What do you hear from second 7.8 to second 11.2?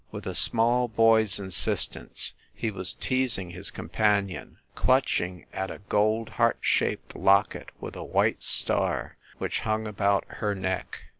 a white star, which hung about her neck.